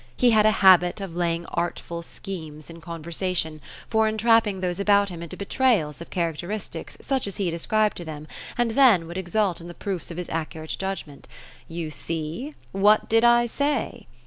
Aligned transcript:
He 0.17 0.31
had 0.31 0.47
a 0.47 0.51
habit 0.65 0.99
of 0.99 1.15
laying 1.15 1.45
artful 1.53 2.01
schemes 2.01 2.71
in 2.71 2.81
conversation, 2.81 3.61
for 3.87 4.07
entrapping 4.07 4.59
those 4.59 4.79
about 4.79 5.09
him 5.09 5.21
into 5.21 5.37
betrayals 5.37 6.01
of 6.01 6.09
charac 6.09 6.37
teristics 6.37 6.97
such 7.03 7.27
as 7.27 7.37
he 7.37 7.45
had 7.45 7.53
ascribed 7.53 7.97
to 7.97 8.05
them— 8.05 8.27
and 8.57 8.71
then 8.71 9.05
would 9.05 9.19
exult 9.19 9.61
in 9.61 9.67
the 9.67 9.75
proofs 9.75 10.09
of 10.09 10.17
his 10.17 10.27
accurate 10.29 10.75
judgment'' 10.79 11.27
You 11.79 11.91
see! 11.91 12.55
What 12.73 13.09
did 13.09 13.23
I 13.23 13.45
say 13.45 14.07